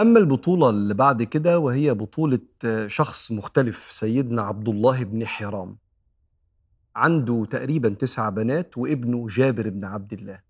أما 0.00 0.18
البطولة 0.18 0.70
اللي 0.70 0.94
بعد 0.94 1.22
كده 1.22 1.58
وهي 1.58 1.94
بطولة 1.94 2.38
شخص 2.86 3.32
مختلف 3.32 3.76
سيدنا 3.92 4.42
عبد 4.42 4.68
الله 4.68 5.04
بن 5.04 5.26
حرام. 5.26 5.76
عنده 6.96 7.46
تقريبا 7.50 7.88
تسع 7.88 8.28
بنات 8.28 8.78
وابنه 8.78 9.26
جابر 9.30 9.68
بن 9.68 9.84
عبد 9.84 10.12
الله. 10.12 10.40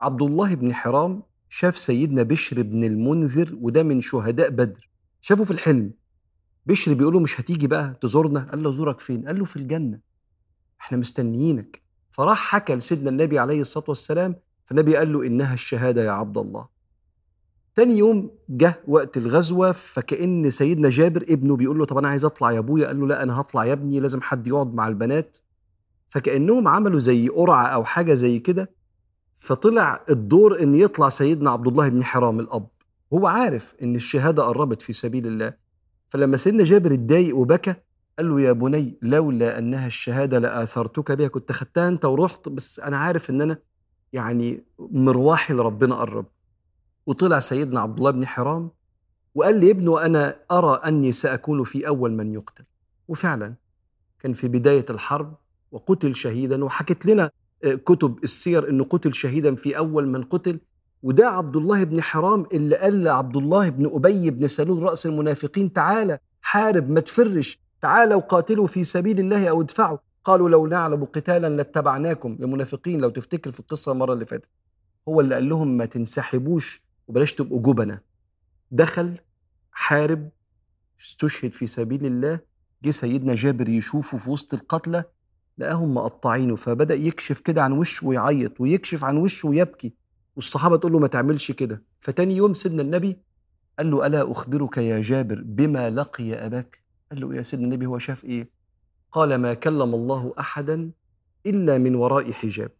عبد 0.00 0.22
الله 0.22 0.54
بن 0.54 0.74
حرام 0.74 1.22
شاف 1.48 1.78
سيدنا 1.78 2.22
بشر 2.22 2.62
بن 2.62 2.84
المنذر 2.84 3.58
وده 3.60 3.82
من 3.82 4.00
شهداء 4.00 4.50
بدر. 4.50 4.88
شافه 5.20 5.44
في 5.44 5.50
الحلم. 5.50 5.90
بشر 6.66 6.94
بيقول 6.94 7.14
له 7.14 7.20
مش 7.20 7.40
هتيجي 7.40 7.66
بقى 7.66 7.98
تزورنا؟ 8.00 8.40
قال 8.50 8.62
له 8.62 8.72
زورك 8.72 9.00
فين؟ 9.00 9.26
قال 9.26 9.38
له 9.38 9.44
في 9.44 9.56
الجنة. 9.56 10.00
إحنا 10.80 10.98
مستنيينك. 10.98 11.82
فراح 12.10 12.38
حكى 12.38 12.74
لسيدنا 12.74 13.10
النبي 13.10 13.38
عليه 13.38 13.60
الصلاة 13.60 13.84
والسلام 13.88 14.36
فالنبي 14.64 14.96
قال 14.96 15.12
له 15.12 15.26
إنها 15.26 15.54
الشهادة 15.54 16.04
يا 16.04 16.10
عبد 16.10 16.38
الله. 16.38 16.79
تاني 17.80 17.98
يوم 17.98 18.30
جه 18.48 18.80
وقت 18.88 19.16
الغزوة 19.16 19.72
فكأن 19.72 20.50
سيدنا 20.50 20.90
جابر 20.90 21.22
ابنه 21.28 21.56
بيقول 21.56 21.78
له 21.78 21.84
طب 21.84 21.98
أنا 21.98 22.08
عايز 22.08 22.24
أطلع 22.24 22.52
يا 22.52 22.58
أبويا؟ 22.58 22.86
قال 22.86 23.00
له 23.00 23.06
لا 23.06 23.22
أنا 23.22 23.40
هطلع 23.40 23.64
يا 23.64 23.72
ابني 23.72 24.00
لازم 24.00 24.20
حد 24.22 24.46
يقعد 24.46 24.74
مع 24.74 24.88
البنات. 24.88 25.36
فكأنهم 26.08 26.68
عملوا 26.68 27.00
زي 27.00 27.28
قرعة 27.28 27.66
أو 27.66 27.84
حاجة 27.84 28.14
زي 28.14 28.38
كده. 28.38 28.70
فطلع 29.36 30.04
الدور 30.10 30.62
إن 30.62 30.74
يطلع 30.74 31.08
سيدنا 31.08 31.50
عبد 31.50 31.66
الله 31.66 31.88
بن 31.88 32.04
حرام 32.04 32.40
الأب. 32.40 32.68
هو 33.12 33.26
عارف 33.26 33.74
إن 33.82 33.96
الشهادة 33.96 34.42
قربت 34.42 34.82
في 34.82 34.92
سبيل 34.92 35.26
الله. 35.26 35.54
فلما 36.08 36.36
سيدنا 36.36 36.64
جابر 36.64 36.94
اتضايق 36.94 37.36
وبكى 37.36 37.74
قال 38.18 38.30
له 38.30 38.40
يا 38.40 38.52
بني 38.52 38.98
لولا 39.02 39.58
أنها 39.58 39.86
الشهادة 39.86 40.38
لآثرتك 40.38 41.12
بها 41.12 41.28
كنت 41.28 41.52
خدتها 41.52 41.88
أنت 41.88 42.04
ورحت 42.04 42.48
بس 42.48 42.80
أنا 42.80 42.98
عارف 42.98 43.30
إن 43.30 43.40
أنا 43.40 43.58
يعني 44.12 44.64
مروحي 44.78 45.54
لربنا 45.54 45.94
قرب. 45.94 46.26
وطلع 47.06 47.38
سيدنا 47.38 47.80
عبد 47.80 47.98
الله 47.98 48.10
بن 48.10 48.26
حرام 48.26 48.70
وقال 49.34 49.60
لابنه 49.60 50.06
أنا 50.06 50.36
أرى 50.50 50.80
أني 50.86 51.12
سأكون 51.12 51.64
في 51.64 51.88
أول 51.88 52.12
من 52.12 52.34
يقتل. 52.34 52.64
وفعلا 53.08 53.54
كان 54.20 54.32
في 54.32 54.48
بداية 54.48 54.86
الحرب 54.90 55.34
وقتل 55.72 56.14
شهيدا 56.14 56.64
وحكت 56.64 57.06
لنا 57.06 57.30
كتب 57.62 58.18
السير 58.24 58.68
إنه 58.68 58.84
قتل 58.84 59.14
شهيدا 59.14 59.54
في 59.54 59.78
أول 59.78 60.08
من 60.08 60.22
قتل. 60.22 60.60
وده 61.02 61.28
عبد 61.28 61.56
الله 61.56 61.84
بن 61.84 62.02
حرام 62.02 62.46
اللي 62.52 62.76
قال 62.76 63.04
لعبد 63.04 63.36
الله 63.36 63.68
بن 63.68 63.86
أبي 63.94 64.30
بن 64.30 64.46
سلول 64.46 64.82
رأس 64.82 65.06
المنافقين 65.06 65.72
تعالى 65.72 66.18
حارب 66.42 66.90
ما 66.90 67.00
تفرش 67.00 67.58
تعالى 67.80 68.14
وقاتلوا 68.14 68.66
في 68.66 68.84
سبيل 68.84 69.20
الله 69.20 69.48
أو 69.48 69.60
ادفعوا. 69.60 69.98
قالوا 70.24 70.48
لو 70.48 70.66
نعلم 70.66 71.04
قتالا 71.04 71.48
لاتبعناكم. 71.48 72.36
المنافقين 72.40 73.00
لو 73.00 73.08
تفتكر 73.08 73.50
في 73.50 73.60
القصة 73.60 73.92
المرة 73.92 74.12
اللي 74.12 74.24
فاتت 74.24 74.48
هو 75.08 75.20
اللي 75.20 75.34
قال 75.34 75.48
لهم 75.48 75.76
ما 75.76 75.84
تنسحبوش 75.84 76.89
وبلاش 77.10 77.32
تبقوا 77.32 77.62
جبنة. 77.62 78.00
دخل 78.70 79.18
حارب 79.72 80.30
استشهد 81.00 81.52
في 81.52 81.66
سبيل 81.66 82.06
الله 82.06 82.40
جه 82.84 82.90
سيدنا 82.90 83.34
جابر 83.34 83.68
يشوفه 83.68 84.18
في 84.18 84.30
وسط 84.30 84.54
القتلى 84.54 85.04
لقاهم 85.58 85.94
مقطعينه 85.94 86.56
فبدأ 86.56 86.94
يكشف 86.94 87.40
كده 87.40 87.62
عن 87.62 87.72
وشه 87.72 88.06
ويعيط 88.06 88.60
ويكشف 88.60 89.04
عن 89.04 89.16
وشه 89.16 89.48
ويبكي 89.48 89.94
والصحابة 90.36 90.76
تقول 90.76 90.92
له 90.92 90.98
ما 90.98 91.06
تعملش 91.06 91.52
كده. 91.52 91.82
فتاني 92.00 92.36
يوم 92.36 92.54
سيدنا 92.54 92.82
النبي 92.82 93.16
قال 93.78 93.90
له 93.90 94.06
ألا 94.06 94.30
أخبرك 94.30 94.78
يا 94.78 95.00
جابر 95.00 95.42
بما 95.44 95.90
لقي 95.90 96.34
أباك؟ 96.46 96.84
قال 97.10 97.20
له 97.20 97.34
يا 97.34 97.42
سيدنا 97.42 97.66
النبي 97.66 97.86
هو 97.86 97.98
شاف 97.98 98.24
إيه؟ 98.24 98.50
قال 99.12 99.34
ما 99.34 99.54
كلم 99.54 99.94
الله 99.94 100.34
أحدا 100.38 100.90
إلا 101.46 101.78
من 101.78 101.94
وراء 101.94 102.32
حجاب 102.32 102.70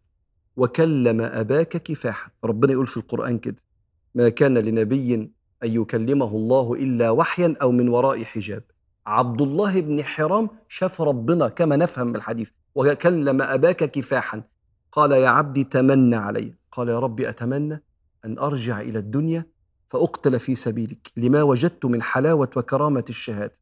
وكلم 0.57 1.21
أباك 1.21 1.77
كفاحا. 1.77 2.31
ربنا 2.43 2.71
يقول 2.71 2.87
في 2.87 2.97
القرآن 2.97 3.37
كده. 3.39 3.70
ما 4.15 4.29
كان 4.29 4.57
لنبي 4.57 5.13
أن 5.15 5.31
يكلمه 5.63 6.27
الله 6.27 6.73
إلا 6.73 7.09
وحيا 7.09 7.55
أو 7.61 7.71
من 7.71 7.89
وراء 7.89 8.23
حجاب. 8.23 8.63
عبد 9.05 9.41
الله 9.41 9.81
بن 9.81 10.03
حرام 10.03 10.49
شاف 10.69 11.01
ربنا 11.01 11.47
كما 11.47 11.75
نفهم 11.75 12.07
من 12.07 12.15
الحديث 12.15 12.49
وكلم 12.75 13.41
أباك 13.41 13.91
كفاحا. 13.91 14.43
قال 14.91 15.11
يا 15.11 15.29
عبدي 15.29 15.63
تمنى 15.63 16.15
علي. 16.15 16.53
قال 16.71 16.89
يا 16.89 16.99
ربي 16.99 17.29
أتمنى 17.29 17.83
أن 18.25 18.39
أرجع 18.39 18.81
إلى 18.81 18.99
الدنيا 18.99 19.45
فأقتل 19.87 20.39
في 20.39 20.55
سبيلك. 20.55 21.11
لما 21.17 21.43
وجدت 21.43 21.85
من 21.85 22.01
حلاوة 22.01 22.49
وكرامة 22.55 23.05
الشهادة. 23.09 23.53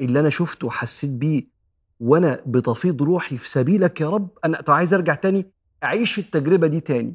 اللي 0.00 0.20
أنا 0.20 0.30
شفته 0.30 0.66
وحسيت 0.66 1.10
بيه 1.10 1.46
وأنا 2.00 2.40
بتفيض 2.46 3.02
روحي 3.02 3.36
في 3.36 3.48
سبيلك 3.48 4.00
يا 4.00 4.10
رب 4.10 4.28
أنا 4.44 4.62
عايز 4.68 4.94
أرجع 4.94 5.14
تاني؟ 5.14 5.52
أعيش 5.84 6.18
التجربة 6.18 6.66
دي 6.66 6.80
تاني. 6.80 7.14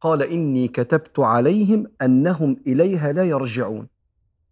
قال 0.00 0.22
إني 0.22 0.68
كتبت 0.68 1.18
عليهم 1.18 1.86
أنهم 2.02 2.56
إليها 2.66 3.12
لا 3.12 3.24
يرجعون. 3.24 3.88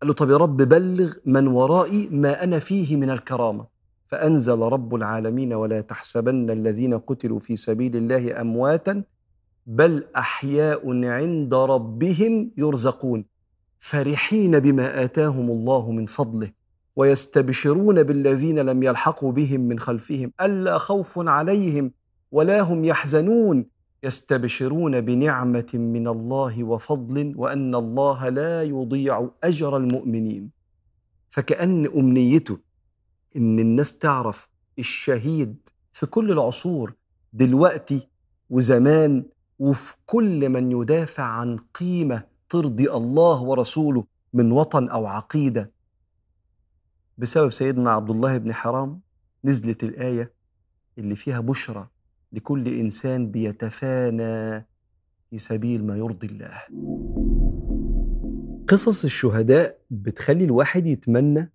قال 0.00 0.08
له 0.08 0.14
طب 0.14 0.30
يا 0.30 0.36
رب 0.36 0.56
بلغ 0.56 1.14
من 1.26 1.46
ورائي 1.46 2.08
ما 2.12 2.44
أنا 2.44 2.58
فيه 2.58 2.96
من 2.96 3.10
الكرامة. 3.10 3.66
فأنزل 4.06 4.58
رب 4.58 4.94
العالمين 4.94 5.52
ولا 5.52 5.80
تحسبن 5.80 6.50
الذين 6.50 6.98
قتلوا 6.98 7.38
في 7.38 7.56
سبيل 7.56 7.96
الله 7.96 8.40
أمواتا 8.40 9.02
بل 9.66 10.04
أحياء 10.16 11.04
عند 11.04 11.54
ربهم 11.54 12.50
يرزقون. 12.56 13.24
فرحين 13.80 14.58
بما 14.58 15.04
آتاهم 15.04 15.50
الله 15.50 15.90
من 15.90 16.06
فضله 16.06 16.50
ويستبشرون 16.96 18.02
بالذين 18.02 18.58
لم 18.58 18.82
يلحقوا 18.82 19.32
بهم 19.32 19.60
من 19.60 19.78
خلفهم 19.78 20.32
ألا 20.40 20.78
خوف 20.78 21.18
عليهم 21.18 21.92
ولا 22.32 22.60
هم 22.60 22.84
يحزنون. 22.84 23.77
يستبشرون 24.02 25.00
بنعمة 25.00 25.70
من 25.74 26.08
الله 26.08 26.64
وفضل 26.64 27.34
وأن 27.36 27.74
الله 27.74 28.28
لا 28.28 28.62
يضيع 28.62 29.30
أجر 29.44 29.76
المؤمنين. 29.76 30.50
فكأن 31.30 31.86
أمنيته 31.86 32.58
إن 33.36 33.58
الناس 33.58 33.98
تعرف 33.98 34.52
الشهيد 34.78 35.68
في 35.92 36.06
كل 36.06 36.32
العصور 36.32 36.94
دلوقتي 37.32 38.08
وزمان 38.50 39.24
وفي 39.58 39.94
كل 40.06 40.48
من 40.48 40.72
يدافع 40.72 41.22
عن 41.22 41.58
قيمة 41.74 42.24
ترضي 42.48 42.90
الله 42.90 43.42
ورسوله 43.42 44.04
من 44.32 44.52
وطن 44.52 44.88
أو 44.88 45.06
عقيدة. 45.06 45.72
بسبب 47.18 47.50
سيدنا 47.50 47.90
عبد 47.90 48.10
الله 48.10 48.38
بن 48.38 48.52
حرام 48.52 49.00
نزلت 49.44 49.84
الآية 49.84 50.32
اللي 50.98 51.16
فيها 51.16 51.40
بشرى 51.40 51.88
لكل 52.32 52.68
إنسان 52.68 53.30
بيتفانى 53.30 54.66
في 55.30 55.38
سبيل 55.38 55.86
ما 55.86 55.96
يرضي 55.96 56.26
الله. 56.26 56.60
قصص 58.68 59.04
الشهداء 59.04 59.78
بتخلي 59.90 60.44
الواحد 60.44 60.86
يتمنى 60.86 61.52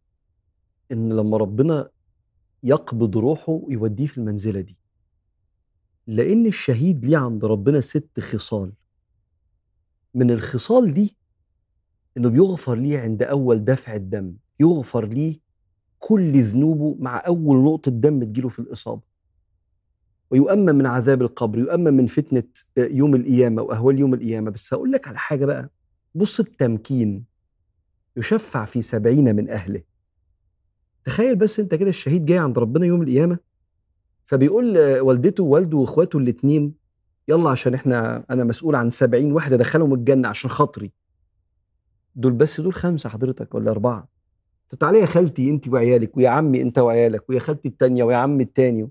إن 0.91 1.13
لما 1.13 1.37
ربنا 1.37 1.89
يقبض 2.63 3.17
روحه 3.17 3.61
يوديه 3.69 4.07
في 4.07 4.17
المنزلة 4.17 4.61
دي. 4.61 4.77
لأن 6.07 6.45
الشهيد 6.45 7.05
ليه 7.05 7.17
عند 7.17 7.45
ربنا 7.45 7.81
ست 7.81 8.19
خصال. 8.19 8.71
من 10.13 10.31
الخصال 10.31 10.93
دي 10.93 11.17
إنه 12.17 12.29
بيغفر 12.29 12.75
ليه 12.75 12.99
عند 12.99 13.23
أول 13.23 13.63
دفع 13.63 13.95
الدم 13.95 14.33
يغفر 14.59 15.05
ليه 15.07 15.39
كل 15.99 16.43
ذنوبه 16.43 16.95
مع 16.99 17.23
أول 17.27 17.63
نقطة 17.63 17.91
دم 17.91 18.23
تجيله 18.23 18.49
في 18.49 18.59
الإصابة. 18.59 19.12
ويؤمن 20.33 20.75
من 20.75 20.85
عذاب 20.87 21.21
القبر 21.21 21.59
يؤمن 21.59 21.93
من 21.93 22.07
فتنة 22.07 22.43
يوم 22.77 23.15
القيامة 23.15 23.61
وأهوال 23.61 23.99
يوم 23.99 24.13
القيامة. 24.13 24.51
بس 24.51 24.73
هقول 24.73 24.91
لك 24.91 25.07
على 25.07 25.17
حاجة 25.17 25.45
بقى. 25.45 25.69
بص 26.15 26.39
التمكين 26.39 27.23
يشفع 28.17 28.65
في 28.65 28.81
سبعين 28.81 29.35
من 29.35 29.49
أهله. 29.49 29.81
تخيل 31.05 31.35
بس 31.35 31.59
أنت 31.59 31.75
كده 31.75 31.89
الشهيد 31.89 32.25
جاي 32.25 32.37
عند 32.37 32.59
ربنا 32.59 32.85
يوم 32.85 33.01
القيامة 33.01 33.37
فبيقول 34.25 34.77
والدته 34.99 35.43
ووالده 35.43 35.77
وإخواته 35.77 36.17
الاتنين 36.19 36.73
يلا 37.27 37.49
عشان 37.49 37.73
إحنا 37.73 38.25
أنا 38.29 38.43
مسؤول 38.43 38.75
عن 38.75 38.89
سبعين 38.89 39.31
واحد 39.31 39.53
أدخلهم 39.53 39.93
الجنة 39.93 40.27
عشان 40.27 40.49
خاطري. 40.49 40.91
دول 42.15 42.31
بس 42.33 42.61
دول 42.61 42.73
خمسة 42.73 43.09
حضرتك 43.09 43.55
ولا 43.55 43.71
أربعة؟ 43.71 44.07
طب 44.69 44.77
تعالى 44.77 44.99
يا 44.99 45.05
خالتي 45.05 45.49
أنت 45.49 45.67
وعيالك 45.67 46.17
ويا 46.17 46.29
عمي 46.29 46.61
أنت 46.61 46.77
وعيالك 46.79 47.29
ويا 47.29 47.39
خالتي 47.39 47.67
التانية 47.67 48.03
ويا 48.03 48.17
عمي 48.17 48.43
التاني. 48.43 48.89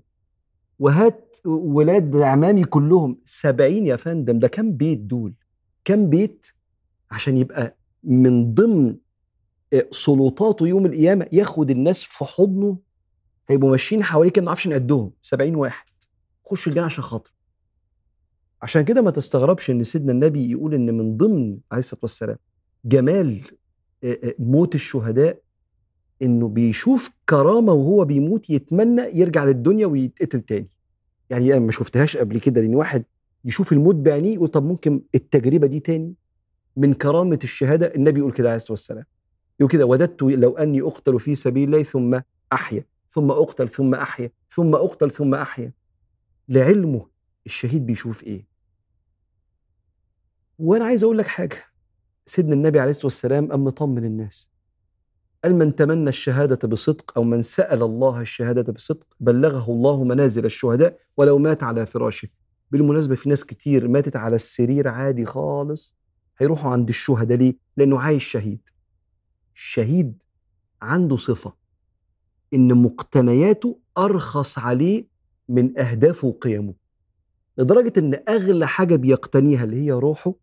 وهات 0.79 1.37
ولاد 1.45 2.15
عمامي 2.15 2.63
كلهم 2.63 3.17
سبعين 3.25 3.87
يا 3.87 3.95
فندم 3.95 4.39
ده 4.39 4.47
كم 4.47 4.71
بيت 4.71 4.99
دول؟ 4.99 5.33
كم 5.85 6.09
بيت 6.09 6.45
عشان 7.11 7.37
يبقى 7.37 7.77
من 8.03 8.53
ضمن 8.53 8.95
سلطاته 9.91 10.67
يوم 10.67 10.85
القيامة 10.85 11.27
ياخد 11.31 11.69
الناس 11.69 12.03
في 12.03 12.25
حضنه؟ 12.25 12.77
هيبقوا 13.49 13.71
ماشيين 13.71 14.03
حواليه 14.03 14.31
كده 14.31 14.41
ما 14.41 14.45
نعرفش 14.45 14.67
نقدهم 14.67 15.11
سبعين 15.21 15.55
واحد. 15.55 15.85
خش 16.45 16.67
الجنة 16.67 16.85
عشان 16.85 17.03
خاطره 17.03 17.33
عشان 18.61 18.81
كده 18.85 19.01
ما 19.01 19.11
تستغربش 19.11 19.69
إن 19.71 19.83
سيدنا 19.83 20.11
النبي 20.11 20.51
يقول 20.51 20.73
إن 20.73 20.97
من 20.97 21.17
ضمن 21.17 21.57
عليه 21.71 21.79
الصلاة 21.79 21.99
والسلام 22.03 22.37
جمال 22.85 23.41
موت 24.39 24.75
الشهداء 24.75 25.41
إنه 26.23 26.47
بيشوف 26.47 27.11
كرامة 27.29 27.73
وهو 27.73 28.05
بيموت 28.05 28.49
يتمنى 28.49 29.01
يرجع 29.01 29.43
للدنيا 29.43 29.85
ويتقتل 29.87 30.41
تاني. 30.41 30.69
يعني 31.29 31.53
أنا 31.53 31.59
ما 31.65 31.71
شفتهاش 31.71 32.17
قبل 32.17 32.39
كده. 32.39 32.61
لأن 32.61 32.75
واحد 32.75 33.03
يشوف 33.45 33.71
الموت 33.71 33.95
بعينيه 33.95 34.33
يقول 34.33 34.47
طب 34.47 34.63
ممكن 34.65 35.01
التجربة 35.15 35.67
دي 35.67 35.79
تاني 35.79 36.13
من 36.77 36.93
كرامة 36.93 37.39
الشهادة؟ 37.43 37.95
النبي 37.95 38.19
يقول 38.19 38.31
كده 38.31 38.47
عليه 38.47 38.55
الصلاة 38.55 38.71
والسلام. 38.71 39.05
يقول 39.59 39.71
كده 39.71 39.85
وددت 39.85 40.21
لو 40.23 40.57
أني 40.57 40.81
أقتل 40.81 41.19
في 41.19 41.35
سبيل 41.35 41.63
الله 41.63 41.83
ثم 41.83 42.19
أحيا 42.53 42.85
ثم 43.09 43.31
أقتل 43.31 43.69
ثم 43.69 43.95
أحيا 43.95 44.31
ثم 44.49 44.75
أقتل 44.75 45.11
ثم 45.11 45.35
أحيا. 45.35 45.73
لعلمه 46.49 47.07
الشهيد 47.45 47.85
بيشوف 47.85 48.23
إيه؟ 48.23 48.47
وأنا 50.59 50.85
عايز 50.85 51.03
أقول 51.03 51.17
لك 51.17 51.27
حاجة. 51.27 51.57
سيدنا 52.25 52.53
النبي 52.53 52.79
عليه 52.79 52.91
الصلاة 52.91 53.05
والسلام 53.05 53.51
قام 53.51 53.63
مطمن 53.63 54.05
الناس. 54.05 54.52
قال 55.43 55.55
من 55.55 55.75
تمنى 55.75 56.09
الشهادة 56.09 56.67
بصدق 56.67 57.17
أو 57.17 57.23
من 57.23 57.41
سأل 57.41 57.83
الله 57.83 58.21
الشهادة 58.21 58.73
بصدق 58.73 59.07
بلغه 59.19 59.71
الله 59.71 60.03
منازل 60.03 60.45
الشهداء 60.45 60.99
ولو 61.17 61.37
مات 61.37 61.63
على 61.63 61.85
فراشه؟ 61.85 62.27
بالمناسبة 62.71 63.15
في 63.15 63.29
ناس 63.29 63.45
كتير 63.45 63.87
ماتت 63.87 64.15
على 64.15 64.35
السرير 64.35 64.87
عادي 64.87 65.25
خالص 65.25 65.95
هيروحوا 66.37 66.71
عند 66.71 66.89
الشهداء 66.89 67.37
ليه؟ 67.37 67.55
لأنه 67.77 67.99
عايش 67.99 68.25
شهيد. 68.25 68.59
الشهيد 69.55 70.23
عنده 70.81 71.17
صفة 71.17 71.53
إن 72.53 72.73
مقتنياته 72.77 73.79
أرخص 73.97 74.59
عليه 74.59 75.07
من 75.49 75.79
أهدافه 75.79 76.27
وقيمه. 76.27 76.73
لدرجة 77.57 77.93
إن 77.97 78.19
أغلى 78.29 78.67
حاجة 78.67 78.95
بيقتنيها 78.95 79.63
اللي 79.63 79.85
هي 79.85 79.91
روحه 79.91 80.33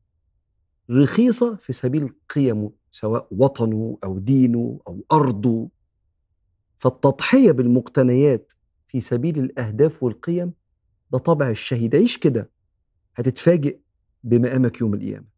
رخيصة 0.91 1.57
في 1.57 1.73
سبيل 1.73 2.15
قيمه 2.35 2.73
سواء 2.91 3.29
وطنه 3.31 3.99
أو 4.05 4.19
دينه 4.19 4.81
أو 4.89 5.05
أرضه. 5.13 5.71
فالتضحية 6.77 7.53
بالمقتنيات 7.53 8.53
في 8.89 9.01
سبيل 9.01 9.39
الأهداف 9.39 10.03
والقيم 10.03 10.53
ده 11.13 11.19
طبع 11.19 11.51
الشهيد. 11.51 11.97
عيش 11.97 12.19
كده 12.19 12.51
هتتفاجئ 13.17 13.79
بمقامك 14.25 14.81
يوم 14.81 14.95
القيامة. 14.95 15.30